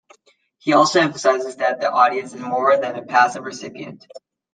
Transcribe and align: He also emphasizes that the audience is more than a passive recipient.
He 0.57 0.73
also 0.73 0.99
emphasizes 0.99 1.57
that 1.57 1.79
the 1.79 1.91
audience 1.91 2.33
is 2.33 2.41
more 2.41 2.75
than 2.75 2.95
a 2.95 3.03
passive 3.05 3.43
recipient. 3.43 4.07